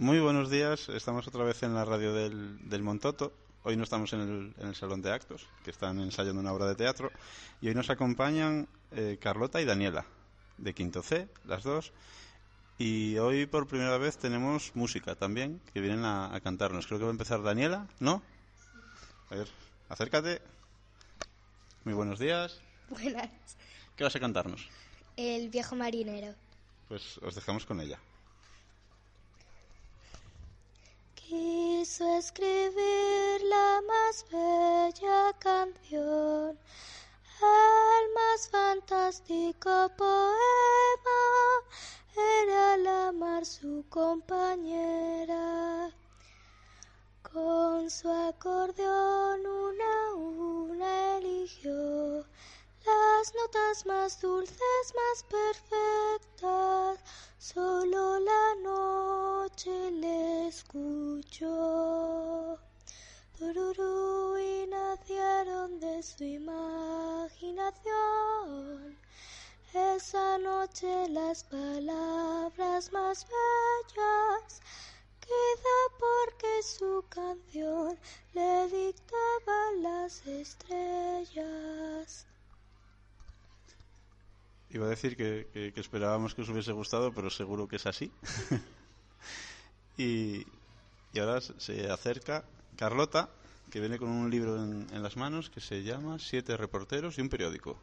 [0.00, 3.34] Muy buenos días, estamos otra vez en la radio del, del Montoto.
[3.64, 6.64] Hoy no estamos en el, en el, salón de actos, que están ensayando una obra
[6.64, 7.12] de teatro,
[7.60, 10.06] y hoy nos acompañan eh, Carlota y Daniela,
[10.56, 11.92] de Quinto C, las dos.
[12.78, 16.86] Y hoy por primera vez tenemos música también, que vienen a, a cantarnos.
[16.86, 18.22] Creo que va a empezar Daniela, ¿no?
[19.28, 19.48] A ver,
[19.90, 20.40] acércate.
[21.84, 22.58] Muy buenos días.
[22.88, 23.28] Buenas.
[23.96, 24.66] ¿Qué vas a cantarnos?
[25.18, 26.34] El viejo marinero.
[26.88, 27.98] Pues os dejamos con ella.
[32.00, 36.58] Escribir la más bella canción,
[37.42, 41.20] el más fantástico poema,
[42.16, 45.94] era la mar su compañera.
[47.22, 52.24] Con su acordeón una a una eligió
[52.86, 56.98] las notas más dulces, más perfectas,
[57.38, 61.59] solo la noche le escuchó.
[66.02, 68.96] Su imaginación.
[69.72, 74.60] Esa noche las palabras más bellas,
[75.20, 77.96] quizá porque su canción
[78.34, 82.26] le dictaba las estrellas.
[84.70, 87.86] Iba a decir que, que, que, esperábamos que os hubiese gustado, pero seguro que es
[87.86, 88.10] así.
[89.98, 90.44] y,
[91.12, 92.44] y, ahora se acerca
[92.76, 93.30] Carlota,
[93.70, 97.20] que viene con un libro en, en, las manos que se llama Siete reporteros y
[97.20, 97.78] un periódico.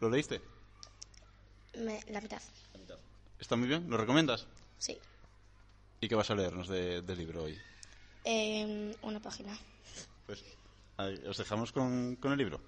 [0.00, 0.40] ¿Lo leíste?
[1.78, 2.40] Me, la, mitad.
[2.72, 2.98] la mitad.
[3.38, 3.88] ¿Está muy bien?
[3.88, 4.46] ¿Lo recomiendas?
[4.78, 4.98] Sí.
[6.00, 7.58] ¿Y qué vas a leernos del de libro hoy?
[8.24, 9.56] Eh, una página.
[10.26, 10.44] Pues
[10.96, 12.60] ahí, os dejamos con, con el libro.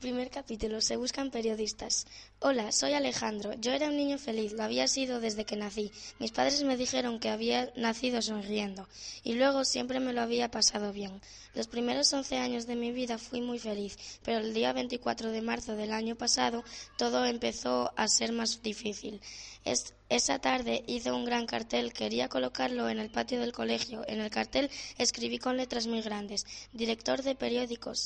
[0.00, 0.80] Primer capítulo.
[0.80, 2.06] Se buscan periodistas.
[2.38, 3.54] Hola, soy Alejandro.
[3.54, 4.52] Yo era un niño feliz.
[4.52, 5.90] Lo había sido desde que nací.
[6.20, 8.86] Mis padres me dijeron que había nacido sonriendo.
[9.24, 11.20] Y luego siempre me lo había pasado bien.
[11.52, 13.98] Los primeros 11 años de mi vida fui muy feliz.
[14.22, 16.62] Pero el día 24 de marzo del año pasado
[16.96, 19.20] todo empezó a ser más difícil.
[19.64, 21.92] Es, esa tarde hice un gran cartel.
[21.92, 24.04] Quería colocarlo en el patio del colegio.
[24.06, 26.46] En el cartel escribí con letras muy grandes.
[26.72, 27.98] Director de periódicos.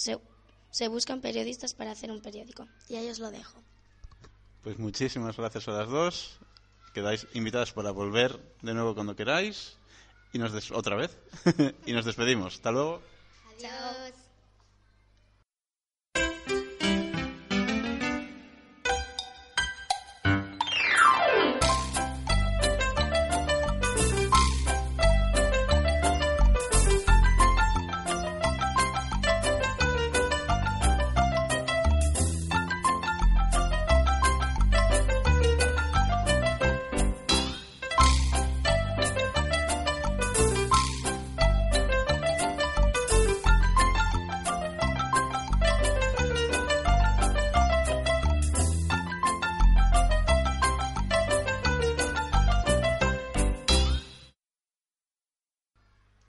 [0.72, 2.66] Se buscan periodistas para hacer un periódico.
[2.88, 3.62] Y ahí os lo dejo.
[4.62, 6.38] Pues muchísimas gracias a las dos.
[6.94, 9.76] Quedáis invitadas para volver de nuevo cuando queráis.
[10.32, 11.16] Y nos des otra vez.
[11.86, 12.54] y nos despedimos.
[12.54, 13.02] Hasta luego.
[13.54, 14.31] Adiós.